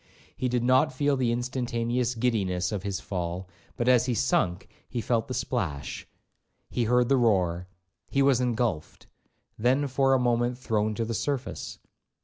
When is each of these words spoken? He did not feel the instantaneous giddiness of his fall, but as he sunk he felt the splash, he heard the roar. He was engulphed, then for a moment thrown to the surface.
He 0.35 0.49
did 0.49 0.63
not 0.63 0.91
feel 0.91 1.15
the 1.15 1.31
instantaneous 1.31 2.15
giddiness 2.15 2.71
of 2.71 2.81
his 2.81 2.99
fall, 2.99 3.47
but 3.77 3.87
as 3.87 4.07
he 4.07 4.15
sunk 4.15 4.67
he 4.89 4.99
felt 4.99 5.27
the 5.27 5.35
splash, 5.35 6.07
he 6.71 6.85
heard 6.85 7.07
the 7.07 7.17
roar. 7.17 7.67
He 8.07 8.23
was 8.23 8.41
engulphed, 8.41 9.05
then 9.59 9.85
for 9.87 10.15
a 10.15 10.19
moment 10.19 10.57
thrown 10.57 10.95
to 10.95 11.05
the 11.05 11.13
surface. 11.13 11.77